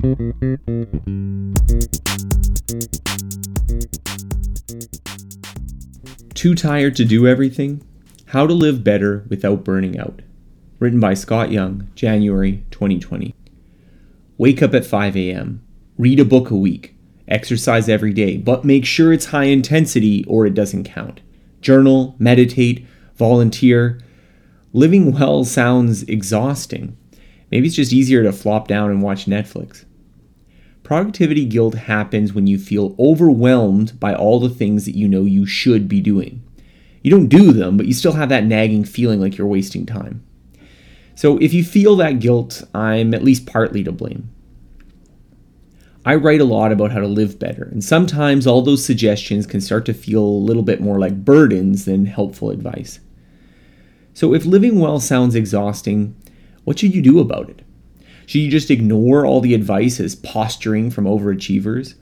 Too 0.00 0.14
tired 6.54 6.96
to 6.96 7.04
do 7.04 7.26
everything? 7.26 7.82
How 8.28 8.46
to 8.46 8.54
live 8.54 8.82
better 8.82 9.26
without 9.28 9.62
burning 9.62 9.98
out. 9.98 10.22
Written 10.78 11.00
by 11.00 11.12
Scott 11.12 11.50
Young, 11.50 11.90
January 11.94 12.64
2020. 12.70 13.34
Wake 14.38 14.62
up 14.62 14.72
at 14.72 14.86
5 14.86 15.18
a.m. 15.18 15.62
Read 15.98 16.18
a 16.18 16.24
book 16.24 16.50
a 16.50 16.56
week. 16.56 16.96
Exercise 17.28 17.86
every 17.86 18.14
day, 18.14 18.38
but 18.38 18.64
make 18.64 18.86
sure 18.86 19.12
it's 19.12 19.26
high 19.26 19.44
intensity 19.44 20.24
or 20.24 20.46
it 20.46 20.54
doesn't 20.54 20.84
count. 20.84 21.20
Journal, 21.60 22.16
meditate, 22.18 22.86
volunteer. 23.16 24.00
Living 24.72 25.12
well 25.12 25.44
sounds 25.44 26.04
exhausting. 26.04 26.96
Maybe 27.50 27.66
it's 27.66 27.76
just 27.76 27.92
easier 27.92 28.22
to 28.22 28.32
flop 28.32 28.66
down 28.66 28.90
and 28.90 29.02
watch 29.02 29.26
Netflix. 29.26 29.84
Productivity 30.90 31.44
guilt 31.44 31.74
happens 31.74 32.32
when 32.32 32.48
you 32.48 32.58
feel 32.58 32.96
overwhelmed 32.98 34.00
by 34.00 34.12
all 34.12 34.40
the 34.40 34.48
things 34.48 34.86
that 34.86 34.96
you 34.96 35.06
know 35.06 35.22
you 35.22 35.46
should 35.46 35.86
be 35.86 36.00
doing. 36.00 36.42
You 37.04 37.12
don't 37.12 37.28
do 37.28 37.52
them, 37.52 37.76
but 37.76 37.86
you 37.86 37.92
still 37.94 38.14
have 38.14 38.28
that 38.30 38.42
nagging 38.42 38.82
feeling 38.82 39.20
like 39.20 39.38
you're 39.38 39.46
wasting 39.46 39.86
time. 39.86 40.24
So 41.14 41.38
if 41.38 41.54
you 41.54 41.62
feel 41.62 41.94
that 41.94 42.18
guilt, 42.18 42.64
I'm 42.74 43.14
at 43.14 43.22
least 43.22 43.46
partly 43.46 43.84
to 43.84 43.92
blame. 43.92 44.30
I 46.04 46.16
write 46.16 46.40
a 46.40 46.44
lot 46.44 46.72
about 46.72 46.90
how 46.90 46.98
to 46.98 47.06
live 47.06 47.38
better, 47.38 47.68
and 47.70 47.84
sometimes 47.84 48.44
all 48.44 48.60
those 48.60 48.84
suggestions 48.84 49.46
can 49.46 49.60
start 49.60 49.86
to 49.86 49.94
feel 49.94 50.24
a 50.24 50.44
little 50.44 50.64
bit 50.64 50.80
more 50.80 50.98
like 50.98 51.24
burdens 51.24 51.84
than 51.84 52.06
helpful 52.06 52.50
advice. 52.50 52.98
So, 54.12 54.34
if 54.34 54.44
living 54.44 54.80
well 54.80 54.98
sounds 54.98 55.36
exhausting, 55.36 56.16
what 56.64 56.80
should 56.80 56.96
you 56.96 57.00
do 57.00 57.20
about 57.20 57.48
it? 57.48 57.62
Should 58.30 58.42
you 58.42 58.48
just 58.52 58.70
ignore 58.70 59.26
all 59.26 59.40
the 59.40 59.54
advice 59.54 59.98
as 59.98 60.14
posturing 60.14 60.92
from 60.92 61.04
overachievers? 61.04 61.94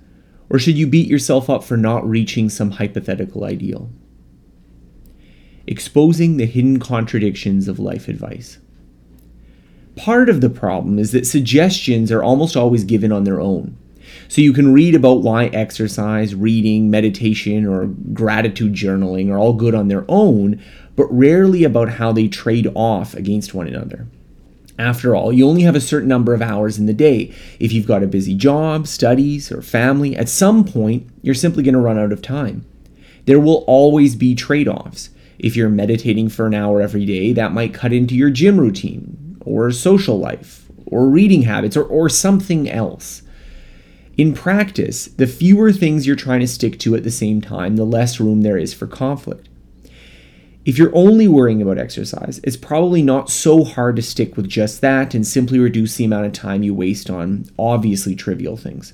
Or 0.51 0.59
should 0.59 0.77
you 0.77 0.87
beat 0.87 1.09
yourself 1.09 1.49
up 1.49 1.65
for 1.65 1.79
not 1.79 2.07
reaching 2.07 2.51
some 2.51 2.73
hypothetical 2.73 3.45
ideal? 3.45 3.89
Exposing 5.67 6.37
the 6.37 6.45
hidden 6.45 6.81
contradictions 6.81 7.67
of 7.67 7.79
life 7.79 8.09
advice. 8.09 8.59
Part 9.97 10.29
of 10.29 10.43
the 10.43 10.51
problem 10.51 10.99
is 10.99 11.13
that 11.13 11.27
suggestions 11.27 12.13
are 12.13 12.23
almost 12.23 12.59
always 12.59 12.85
given 12.85 13.11
on 13.11 13.25
their 13.25 13.41
own. 13.41 13.79
So 14.29 14.43
you 14.43 14.53
can 14.53 14.75
read 14.75 14.95
about 14.95 15.23
why 15.23 15.47
exercise, 15.47 16.35
reading, 16.35 16.91
meditation, 16.91 17.65
or 17.65 17.87
gratitude 17.87 18.75
journaling 18.75 19.31
are 19.31 19.39
all 19.39 19.55
good 19.55 19.75
on 19.75 19.89
their 19.89 20.05
own, 20.09 20.63
but 20.95 21.07
rarely 21.11 21.65
about 21.65 21.89
how 21.89 22.13
they 22.13 22.29
trade 22.29 22.71
off 22.75 23.15
against 23.15 23.55
one 23.55 23.67
another. 23.67 24.07
After 24.79 25.17
all, 25.17 25.33
you 25.33 25.49
only 25.49 25.63
have 25.63 25.75
a 25.75 25.81
certain 25.81 26.09
number 26.09 26.35
of 26.35 26.43
hours 26.43 26.79
in 26.79 26.87
the 26.87 26.93
day. 26.93 27.35
If 27.59 27.73
you've 27.73 27.87
got 27.87 28.05
a 28.05 28.07
busy 28.07 28.35
job, 28.35 28.87
studies, 28.87 29.51
or 29.51 29.61
family, 29.61 30.17
at 30.17 30.29
some 30.29 30.65
point, 30.65 31.09
you're 31.21 31.35
simply 31.35 31.65
going 31.65 31.75
to 31.75 31.81
run 31.81 31.99
out 31.99 32.13
of 32.13 32.23
time. 32.23 32.65
There 33.27 33.41
will 33.41 33.65
always 33.67 34.15
be 34.15 34.37
trade 34.37 34.69
offs. 34.69 35.11
If 35.39 35.57
you're 35.57 35.69
meditating 35.69 36.29
for 36.29 36.47
an 36.47 36.55
hour 36.55 36.81
every 36.81 37.05
day, 37.05 37.33
that 37.33 37.53
might 37.53 37.75
cut 37.75 37.93
into 37.93 38.15
your 38.15 38.31
gym 38.31 38.59
routine, 38.59 39.37
or 39.45 39.71
social 39.73 40.19
life, 40.19 40.69
or 40.87 41.09
reading 41.09 41.43
habits, 41.43 41.77
or, 41.77 41.85
or 41.85 42.09
something 42.09 42.71
else. 42.71 43.23
In 44.17 44.35
practice, 44.35 45.07
the 45.07 45.27
fewer 45.27 45.73
things 45.73 46.07
you're 46.07 46.17
trying 46.17 46.41
to 46.41 46.49
stick 46.49 46.79
to 46.81 46.95
at 46.95 47.05
the 47.05 47.11
same 47.11 47.41
time, 47.41 47.77
the 47.77 47.85
less 47.85 48.19
room 48.21 48.43
there 48.43 48.59
is 48.59 48.75
for 48.75 48.87
conflict. 48.87 49.49
If 50.65 50.77
you're 50.77 50.95
only 50.95 51.29
worrying 51.29 51.63
about 51.63 51.79
exercise, 51.79 52.41
it's 52.45 52.57
probably 52.57 53.03
not 53.03 53.31
so 53.31 53.65
hard 53.65 53.97
to 53.97 54.03
stick 54.03 54.37
with 54.37 54.49
just 54.49 54.81
that 54.81 55.15
and 55.15 55.27
simply 55.27 55.59
reduce 55.59 55.97
the 55.97 56.05
amount 56.05 56.27
of 56.27 56.33
time 56.33 56.63
you 56.63 56.75
waste 56.75 57.09
on 57.09 57.47
obviously 57.59 58.15
trivial 58.15 58.57
things. 58.57 58.93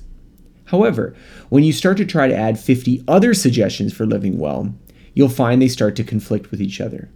However, 0.65 1.15
when 1.49 1.63
you 1.63 1.73
start 1.73 1.97
to 1.97 2.05
try 2.05 2.27
to 2.27 2.35
add 2.35 2.59
50 2.59 3.03
other 3.07 3.33
suggestions 3.33 3.93
for 3.93 4.05
living 4.05 4.37
well, 4.37 4.73
you'll 5.13 5.29
find 5.29 5.61
they 5.61 5.67
start 5.67 5.95
to 5.97 6.03
conflict 6.03 6.51
with 6.51 6.61
each 6.61 6.79
other. 6.79 7.09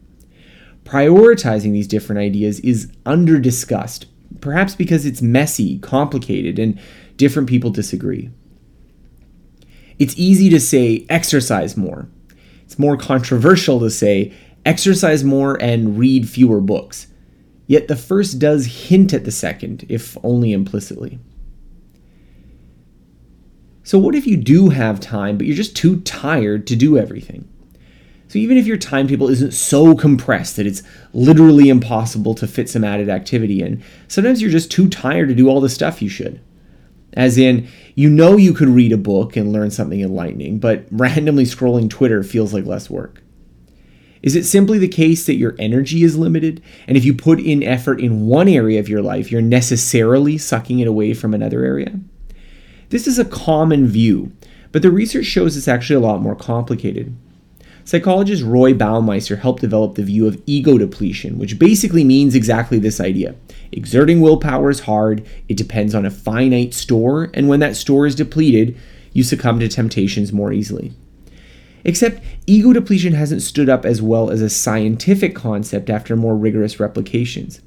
Prioritizing 0.84 1.72
these 1.72 1.88
different 1.88 2.20
ideas 2.20 2.60
is 2.62 2.92
under 3.06 3.40
discussed, 3.40 4.08
perhaps 4.42 4.76
because 4.76 5.06
it's 5.06 5.22
messy, 5.22 5.80
complicated, 5.80 6.60
and 6.60 6.80
different 7.18 7.50
people 7.50 7.70
disagree. 7.70 8.32
It's 10.00 10.18
easy 10.18 10.50
to 10.50 10.60
say 10.60 11.06
exercise 11.10 11.76
more. 11.76 12.08
It's 12.70 12.78
more 12.78 12.98
controversial 12.98 13.80
to 13.80 13.90
say 13.90 14.32
exercise 14.64 15.24
more 15.24 15.60
and 15.60 15.98
read 15.98 16.30
fewer 16.30 16.62
books. 16.62 17.08
Yet 17.66 17.88
the 17.88 17.96
first 17.96 18.38
does 18.38 18.68
hint 18.88 19.12
at 19.12 19.26
the 19.26 19.32
second, 19.32 19.88
if 19.90 20.16
only 20.24 20.54
implicitly. 20.54 21.18
So, 23.82 23.98
what 23.98 24.14
if 24.14 24.28
you 24.28 24.38
do 24.38 24.70
have 24.70 25.00
time, 25.00 25.36
but 25.36 25.48
you're 25.48 25.56
just 25.56 25.76
too 25.76 26.02
tired 26.02 26.68
to 26.68 26.76
do 26.76 26.96
everything? 26.96 27.50
So, 28.28 28.38
even 28.38 28.56
if 28.56 28.68
your 28.68 28.78
timetable 28.78 29.30
isn't 29.30 29.56
so 29.56 29.96
compressed 29.96 30.56
that 30.58 30.68
it's 30.68 30.84
literally 31.12 31.70
impossible 31.70 32.36
to 32.36 32.46
fit 32.46 32.70
some 32.70 32.84
added 32.84 33.10
activity 33.10 33.64
in, 33.64 33.82
sometimes 34.08 34.44
you're 34.44 34.52
just 34.52 34.70
too 34.70 34.88
tired 34.88 35.30
to 35.30 35.36
do 35.36 35.50
all 35.50 35.60
the 35.60 35.70
stuff 35.70 36.04
you 36.04 36.10
should. 36.10 36.40
As 37.14 37.38
in, 37.38 37.68
you 37.96 38.10
know 38.10 38.38
you 38.38 38.54
could 38.54 38.70
read 38.70 38.92
a 38.92 38.98
book 38.98 39.36
and 39.36 39.52
learn 39.52 39.72
something 39.72 40.02
enlightening, 40.02 40.60
but 40.60 40.86
randomly 40.92 41.44
scrolling 41.44 41.90
Twitter 41.90 42.24
feels 42.24 42.54
like 42.54 42.66
less 42.66 42.90
work. 42.90 43.22
Is 44.22 44.36
it 44.36 44.44
simply 44.44 44.78
the 44.78 44.88
case 44.88 45.26
that 45.26 45.38
your 45.38 45.56
energy 45.60 46.04
is 46.04 46.18
limited, 46.18 46.62
and 46.88 46.98
if 46.98 47.06
you 47.06 47.14
put 47.14 47.40
in 47.40 47.64
effort 47.64 48.02
in 48.02 48.28
one 48.28 48.50
area 48.50 48.80
of 48.80 48.90
your 48.90 49.02
life, 49.02 49.32
you're 49.32 49.42
necessarily 49.42 50.38
sucking 50.38 50.80
it 50.80 50.88
away 50.88 51.14
from 51.14 51.34
another 51.34 51.64
area? 51.64 52.00
This 52.90 53.08
is 53.08 53.18
a 53.18 53.26
common 53.26 53.88
view, 53.88 54.32
but 54.72 54.82
the 54.82 54.92
research 54.92 55.26
shows 55.26 55.56
it's 55.56 55.68
actually 55.68 55.96
a 55.96 56.08
lot 56.08 56.22
more 56.22 56.36
complicated. 56.36 57.16
Psychologist 57.86 58.44
Roy 58.44 58.74
Baumeister 58.74 59.40
helped 59.40 59.62
develop 59.62 59.96
the 59.96 60.04
view 60.04 60.28
of 60.28 60.42
ego 60.46 60.78
depletion, 60.78 61.40
which 61.40 61.58
basically 61.58 62.04
means 62.04 62.36
exactly 62.36 62.78
this 62.78 63.00
idea. 63.00 63.36
Exerting 63.72 64.22
willpower 64.22 64.70
is 64.70 64.82
hard, 64.82 65.26
it 65.48 65.58
depends 65.58 65.94
on 65.94 66.06
a 66.06 66.12
finite 66.12 66.74
store, 66.74 67.30
and 67.34 67.48
when 67.48 67.60
that 67.60 67.76
store 67.76 68.06
is 68.06 68.16
depleted, 68.16 68.78
you 69.14 69.24
succumb 69.24 69.60
to 69.60 69.68
temptations 69.68 70.34
more 70.34 70.52
easily. 70.52 70.94
Except 71.84 72.24
ego 72.46 72.74
depletion 72.74 73.14
hasn't 73.14 73.42
stood 73.42 73.70
up 73.70 73.86
as 73.86 74.02
well 74.02 74.30
as 74.30 74.42
a 74.42 74.50
scientific 74.50 75.36
concept 75.36 75.90
after 75.90 76.16
more 76.16 76.36
rigorous 76.36 76.80
replications. 76.80 77.62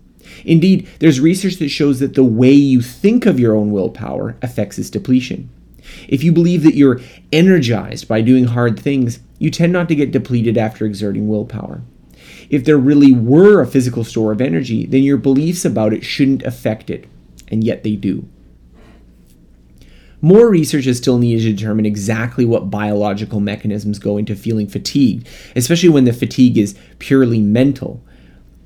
Indeed, 0.44 0.88
there's 0.98 1.20
research 1.20 1.56
that 1.56 1.68
shows 1.68 2.00
that 2.00 2.14
the 2.14 2.24
way 2.24 2.52
you 2.52 2.80
think 2.80 3.26
of 3.26 3.40
your 3.40 3.54
own 3.54 3.70
willpower 3.70 4.36
affects 4.42 4.78
its 4.78 4.90
depletion. 4.90 5.50
If 6.08 6.22
you 6.22 6.32
believe 6.32 6.62
that 6.62 6.74
you're 6.74 7.00
energized 7.32 8.06
by 8.06 8.20
doing 8.20 8.44
hard 8.44 8.78
things, 8.78 9.20
you 9.38 9.50
tend 9.50 9.72
not 9.72 9.88
to 9.88 9.96
get 9.96 10.12
depleted 10.12 10.56
after 10.56 10.84
exerting 10.84 11.28
willpower. 11.28 11.82
If 12.52 12.64
there 12.64 12.78
really 12.78 13.10
were 13.10 13.60
a 13.60 13.66
physical 13.66 14.04
store 14.04 14.30
of 14.30 14.40
energy, 14.40 14.86
then 14.86 15.02
your 15.02 15.16
beliefs 15.16 15.64
about 15.64 15.92
it 15.92 16.04
shouldn't 16.04 16.44
affect 16.44 16.90
it, 16.90 17.08
and 17.48 17.64
yet 17.64 17.82
they 17.82 17.96
do. 17.96 18.28
More 20.20 20.48
research 20.48 20.86
is 20.86 20.98
still 20.98 21.18
needed 21.18 21.42
to 21.42 21.52
determine 21.54 21.86
exactly 21.86 22.44
what 22.44 22.70
biological 22.70 23.40
mechanisms 23.40 23.98
go 23.98 24.16
into 24.16 24.36
feeling 24.36 24.68
fatigued, 24.68 25.26
especially 25.56 25.88
when 25.88 26.04
the 26.04 26.12
fatigue 26.12 26.56
is 26.56 26.78
purely 27.00 27.40
mental. 27.40 28.00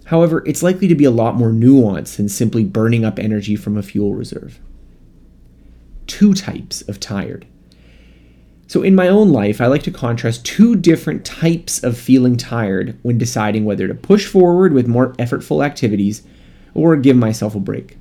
However, 0.07 0.43
it's 0.47 0.63
likely 0.63 0.89
to 0.89 0.95
be 0.95 1.05
a 1.05 1.11
lot 1.11 1.37
more 1.37 1.51
nuanced 1.51 2.17
than 2.17 2.29
simply 2.29 2.65
burning 2.65 3.07
up 3.07 3.19
energy 3.19 3.57
from 3.57 3.79
a 3.79 3.83
fuel 3.83 4.15
reserve 4.15 4.61
two 6.07 6.35
types 6.35 6.83
of 6.83 7.01
tired. 7.01 7.47
So, 8.69 8.83
in 8.83 8.97
my 8.97 9.09
own 9.09 9.31
life, 9.31 9.61
I 9.61 9.67
like 9.67 9.85
to 9.85 9.93
contrast 9.93 10.45
two 10.45 10.75
different 10.75 11.25
types 11.25 11.83
of 11.85 11.97
feeling 11.97 12.37
tired 12.37 12.99
when 13.03 13.17
deciding 13.17 13.65
whether 13.65 13.87
to 13.87 13.95
push 13.95 14.27
forward 14.27 14.73
with 14.73 14.89
more 14.89 15.13
effortful 15.15 15.65
activities 15.65 16.25
or 16.75 16.97
give 16.97 17.17
myself 17.17 17.55
a 17.55 17.61
break. 17.61 17.97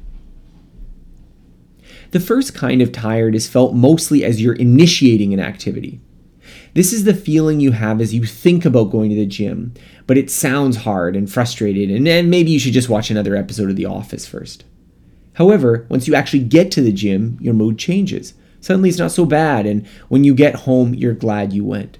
The 2.11 2.19
first 2.19 2.55
kind 2.55 2.81
of 2.81 2.91
tired 2.91 3.35
is 3.35 3.47
felt 3.47 3.75
mostly 3.75 4.23
as 4.23 4.41
you're 4.41 4.53
initiating 4.53 5.33
an 5.33 5.39
activity. 5.39 5.99
This 6.73 6.93
is 6.93 7.03
the 7.03 7.13
feeling 7.13 7.59
you 7.59 7.71
have 7.71 8.01
as 8.01 8.13
you 8.13 8.25
think 8.25 8.65
about 8.65 8.91
going 8.91 9.09
to 9.09 9.15
the 9.15 9.25
gym, 9.25 9.73
but 10.07 10.17
it 10.17 10.29
sounds 10.29 10.77
hard 10.77 11.15
and 11.15 11.31
frustrated, 11.31 11.89
and 11.89 12.05
then 12.05 12.29
maybe 12.29 12.51
you 12.51 12.59
should 12.59 12.73
just 12.73 12.89
watch 12.89 13.09
another 13.09 13.35
episode 13.35 13.69
of 13.69 13.75
The 13.75 13.85
Office 13.85 14.25
first. 14.25 14.65
However, 15.33 15.85
once 15.89 16.07
you 16.07 16.15
actually 16.15 16.43
get 16.43 16.71
to 16.71 16.81
the 16.81 16.91
gym, 16.91 17.37
your 17.39 17.53
mood 17.53 17.77
changes. 17.77 18.33
Suddenly 18.65 18.89
it's 18.89 18.97
not 18.97 19.11
so 19.11 19.27
bad, 19.27 19.67
and 19.67 19.85
when 20.07 20.23
you 20.23 20.33
get 20.33 20.55
home, 20.55 20.95
you're 20.95 21.13
glad 21.13 21.53
you 21.53 21.63
went. 21.63 21.99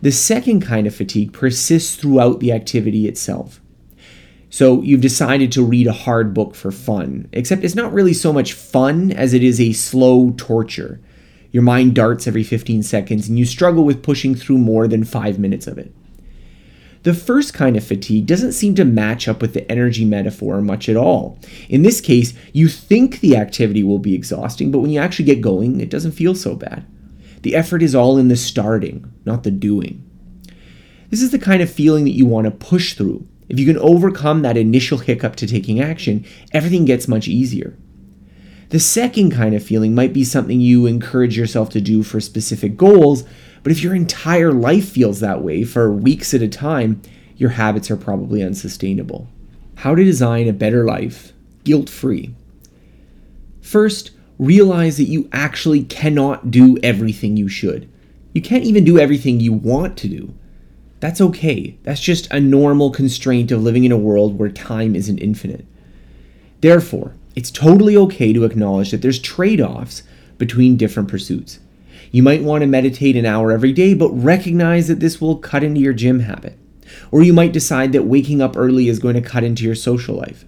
The 0.00 0.10
second 0.10 0.62
kind 0.62 0.86
of 0.86 0.94
fatigue 0.94 1.34
persists 1.34 1.96
throughout 1.96 2.40
the 2.40 2.50
activity 2.50 3.06
itself. 3.06 3.60
So 4.48 4.80
you've 4.80 5.02
decided 5.02 5.52
to 5.52 5.62
read 5.62 5.86
a 5.86 5.92
hard 5.92 6.32
book 6.32 6.54
for 6.54 6.70
fun, 6.70 7.28
except 7.32 7.62
it's 7.62 7.74
not 7.74 7.92
really 7.92 8.14
so 8.14 8.32
much 8.32 8.54
fun 8.54 9.12
as 9.12 9.34
it 9.34 9.42
is 9.42 9.60
a 9.60 9.74
slow 9.74 10.32
torture. 10.38 10.98
Your 11.52 11.62
mind 11.62 11.94
darts 11.94 12.26
every 12.26 12.42
15 12.42 12.82
seconds, 12.82 13.28
and 13.28 13.38
you 13.38 13.44
struggle 13.44 13.84
with 13.84 14.02
pushing 14.02 14.34
through 14.34 14.56
more 14.56 14.88
than 14.88 15.04
five 15.04 15.38
minutes 15.38 15.66
of 15.66 15.76
it. 15.76 15.94
The 17.02 17.14
first 17.14 17.54
kind 17.54 17.78
of 17.78 17.84
fatigue 17.84 18.26
doesn't 18.26 18.52
seem 18.52 18.74
to 18.74 18.84
match 18.84 19.26
up 19.26 19.40
with 19.40 19.54
the 19.54 19.70
energy 19.72 20.04
metaphor 20.04 20.60
much 20.60 20.86
at 20.88 20.96
all. 20.96 21.38
In 21.68 21.82
this 21.82 22.00
case, 22.00 22.34
you 22.52 22.68
think 22.68 23.20
the 23.20 23.36
activity 23.36 23.82
will 23.82 23.98
be 23.98 24.14
exhausting, 24.14 24.70
but 24.70 24.80
when 24.80 24.90
you 24.90 25.00
actually 25.00 25.24
get 25.24 25.40
going, 25.40 25.80
it 25.80 25.88
doesn't 25.88 26.12
feel 26.12 26.34
so 26.34 26.54
bad. 26.54 26.86
The 27.40 27.54
effort 27.54 27.82
is 27.82 27.94
all 27.94 28.18
in 28.18 28.28
the 28.28 28.36
starting, 28.36 29.10
not 29.24 29.44
the 29.44 29.50
doing. 29.50 30.04
This 31.08 31.22
is 31.22 31.30
the 31.30 31.38
kind 31.38 31.62
of 31.62 31.72
feeling 31.72 32.04
that 32.04 32.10
you 32.10 32.26
want 32.26 32.44
to 32.44 32.50
push 32.50 32.92
through. 32.92 33.26
If 33.48 33.58
you 33.58 33.66
can 33.66 33.78
overcome 33.78 34.42
that 34.42 34.58
initial 34.58 34.98
hiccup 34.98 35.36
to 35.36 35.46
taking 35.46 35.80
action, 35.80 36.26
everything 36.52 36.84
gets 36.84 37.08
much 37.08 37.26
easier. 37.26 37.78
The 38.70 38.80
second 38.80 39.32
kind 39.32 39.54
of 39.54 39.64
feeling 39.64 39.96
might 39.96 40.12
be 40.12 40.22
something 40.22 40.60
you 40.60 40.86
encourage 40.86 41.36
yourself 41.36 41.70
to 41.70 41.80
do 41.80 42.04
for 42.04 42.20
specific 42.20 42.76
goals, 42.76 43.24
but 43.64 43.72
if 43.72 43.82
your 43.82 43.96
entire 43.96 44.52
life 44.52 44.88
feels 44.88 45.18
that 45.20 45.42
way 45.42 45.64
for 45.64 45.92
weeks 45.92 46.32
at 46.34 46.42
a 46.42 46.48
time, 46.48 47.02
your 47.36 47.50
habits 47.50 47.90
are 47.90 47.96
probably 47.96 48.44
unsustainable. 48.44 49.26
How 49.74 49.96
to 49.96 50.04
design 50.04 50.46
a 50.46 50.52
better 50.52 50.84
life, 50.84 51.32
guilt 51.64 51.88
free. 51.88 52.32
First, 53.60 54.12
realize 54.38 54.98
that 54.98 55.04
you 55.04 55.28
actually 55.32 55.82
cannot 55.82 56.52
do 56.52 56.78
everything 56.82 57.36
you 57.36 57.48
should. 57.48 57.90
You 58.34 58.40
can't 58.40 58.64
even 58.64 58.84
do 58.84 59.00
everything 59.00 59.40
you 59.40 59.52
want 59.52 59.96
to 59.98 60.08
do. 60.08 60.32
That's 61.00 61.20
okay. 61.20 61.76
That's 61.82 62.00
just 62.00 62.30
a 62.30 62.38
normal 62.38 62.90
constraint 62.90 63.50
of 63.50 63.62
living 63.62 63.82
in 63.82 63.90
a 63.90 63.98
world 63.98 64.38
where 64.38 64.48
time 64.48 64.94
isn't 64.94 65.18
infinite. 65.18 65.66
Therefore, 66.60 67.16
it's 67.40 67.50
totally 67.50 67.96
okay 67.96 68.34
to 68.34 68.44
acknowledge 68.44 68.90
that 68.90 69.00
there's 69.00 69.18
trade 69.18 69.62
offs 69.62 70.02
between 70.36 70.76
different 70.76 71.08
pursuits. 71.08 71.58
You 72.10 72.22
might 72.22 72.42
want 72.42 72.60
to 72.60 72.66
meditate 72.66 73.16
an 73.16 73.24
hour 73.24 73.50
every 73.50 73.72
day, 73.72 73.94
but 73.94 74.10
recognize 74.10 74.88
that 74.88 75.00
this 75.00 75.22
will 75.22 75.38
cut 75.38 75.64
into 75.64 75.80
your 75.80 75.94
gym 75.94 76.20
habit. 76.20 76.58
Or 77.10 77.22
you 77.22 77.32
might 77.32 77.54
decide 77.54 77.92
that 77.92 78.04
waking 78.04 78.42
up 78.42 78.58
early 78.58 78.88
is 78.88 78.98
going 78.98 79.14
to 79.14 79.22
cut 79.22 79.42
into 79.42 79.64
your 79.64 79.74
social 79.74 80.16
life. 80.16 80.44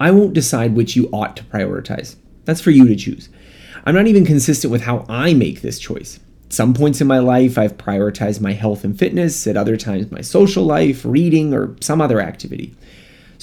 I 0.00 0.10
won't 0.10 0.34
decide 0.34 0.74
which 0.74 0.96
you 0.96 1.08
ought 1.12 1.36
to 1.36 1.44
prioritize. 1.44 2.16
That's 2.46 2.60
for 2.60 2.72
you 2.72 2.88
to 2.88 2.96
choose. 2.96 3.28
I'm 3.84 3.94
not 3.94 4.08
even 4.08 4.26
consistent 4.26 4.72
with 4.72 4.82
how 4.82 5.06
I 5.08 5.34
make 5.34 5.60
this 5.60 5.78
choice. 5.78 6.18
At 6.46 6.52
some 6.52 6.74
points 6.74 7.00
in 7.00 7.06
my 7.06 7.20
life, 7.20 7.56
I've 7.56 7.76
prioritized 7.76 8.40
my 8.40 8.54
health 8.54 8.82
and 8.82 8.98
fitness, 8.98 9.46
at 9.46 9.56
other 9.56 9.76
times, 9.76 10.10
my 10.10 10.20
social 10.20 10.64
life, 10.64 11.04
reading, 11.04 11.54
or 11.54 11.76
some 11.80 12.00
other 12.00 12.20
activity. 12.20 12.74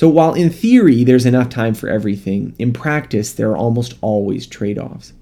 So, 0.01 0.09
while 0.09 0.33
in 0.33 0.49
theory 0.49 1.03
there's 1.03 1.27
enough 1.27 1.49
time 1.49 1.75
for 1.75 1.87
everything, 1.87 2.55
in 2.57 2.73
practice 2.73 3.33
there 3.33 3.51
are 3.51 3.55
almost 3.55 3.93
always 4.01 4.47
trade 4.47 4.79
offs. 4.79 5.13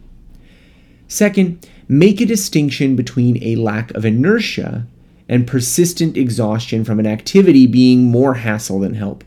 Second, 1.09 1.67
make 1.89 2.21
a 2.21 2.25
distinction 2.25 2.95
between 2.95 3.43
a 3.43 3.57
lack 3.57 3.91
of 3.91 4.05
inertia 4.05 4.87
and 5.27 5.45
persistent 5.45 6.15
exhaustion 6.15 6.85
from 6.85 6.97
an 6.97 7.05
activity 7.05 7.67
being 7.67 8.05
more 8.05 8.35
hassle 8.35 8.79
than 8.79 8.93
help. 8.93 9.25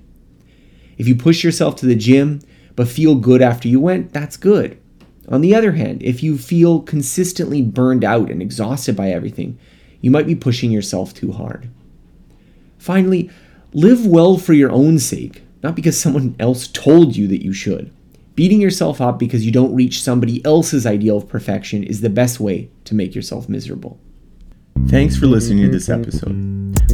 If 0.96 1.06
you 1.06 1.14
push 1.14 1.44
yourself 1.44 1.76
to 1.76 1.86
the 1.86 1.96
gym 1.96 2.40
but 2.74 2.88
feel 2.88 3.14
good 3.14 3.42
after 3.42 3.68
you 3.68 3.78
went, 3.78 4.14
that's 4.14 4.38
good. 4.38 4.80
On 5.28 5.42
the 5.42 5.54
other 5.54 5.72
hand, 5.72 6.02
if 6.02 6.22
you 6.22 6.38
feel 6.38 6.80
consistently 6.80 7.60
burned 7.60 8.04
out 8.04 8.30
and 8.30 8.40
exhausted 8.40 8.96
by 8.96 9.10
everything, 9.10 9.58
you 10.00 10.10
might 10.10 10.26
be 10.26 10.34
pushing 10.34 10.70
yourself 10.70 11.12
too 11.12 11.32
hard. 11.32 11.68
Finally, 12.78 13.30
Live 13.74 14.04
well 14.06 14.36
for 14.36 14.52
your 14.52 14.70
own 14.70 14.98
sake, 14.98 15.44
not 15.62 15.74
because 15.74 15.98
someone 15.98 16.36
else 16.38 16.68
told 16.68 17.16
you 17.16 17.26
that 17.28 17.42
you 17.42 17.54
should. 17.54 17.90
Beating 18.34 18.60
yourself 18.60 19.00
up 19.00 19.18
because 19.18 19.46
you 19.46 19.50
don't 19.50 19.74
reach 19.74 20.02
somebody 20.02 20.44
else's 20.44 20.84
ideal 20.84 21.16
of 21.16 21.28
perfection 21.28 21.82
is 21.82 22.02
the 22.02 22.10
best 22.10 22.38
way 22.38 22.68
to 22.84 22.94
make 22.94 23.14
yourself 23.14 23.48
miserable. 23.48 23.98
Thanks 24.88 25.16
for 25.16 25.24
listening 25.24 25.64
to 25.64 25.70
this 25.70 25.88
episode. 25.88 26.34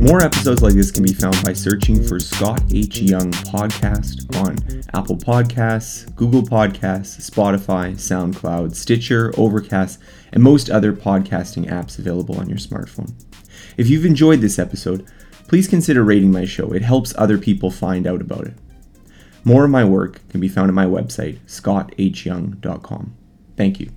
More 0.03 0.23
episodes 0.23 0.63
like 0.63 0.75
this 0.75 0.93
can 0.93 1.03
be 1.03 1.13
found 1.13 1.43
by 1.45 1.53
searching 1.53 2.01
for 2.01 2.21
Scott 2.21 2.63
H. 2.73 3.01
Young 3.01 3.33
Podcast 3.33 4.33
on 4.37 4.55
Apple 4.95 5.17
Podcasts, 5.17 6.15
Google 6.15 6.43
Podcasts, 6.43 7.29
Spotify, 7.29 7.95
SoundCloud, 7.95 8.77
Stitcher, 8.77 9.33
Overcast, 9.37 9.99
and 10.33 10.45
most 10.45 10.71
other 10.71 10.93
podcasting 10.93 11.69
apps 11.69 11.99
available 11.99 12.39
on 12.39 12.49
your 12.49 12.59
smartphone. 12.59 13.13
If 13.77 13.89
you've 13.89 14.07
enjoyed 14.07 14.41
this 14.41 14.61
episode, 14.61 15.09
please 15.49 15.67
consider 15.67 16.05
rating 16.05 16.31
my 16.31 16.45
show. 16.45 16.71
It 16.73 16.83
helps 16.83 17.15
other 17.17 17.39
people 17.39 17.71
find 17.71 18.07
out 18.07 18.21
about 18.21 18.47
it. 18.47 18.55
More 19.45 19.65
of 19.65 19.71
my 19.71 19.85
work 19.85 20.21
can 20.29 20.41
be 20.41 20.49
found 20.49 20.69
at 20.69 20.75
my 20.75 20.87
website, 20.87 21.39
scotthyoung.com. 21.47 23.17
Thank 23.57 23.81
you. 23.81 23.91